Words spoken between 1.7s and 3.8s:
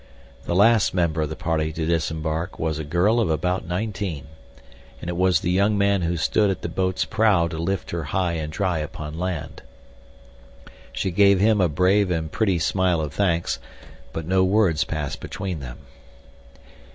to disembark was a girl of about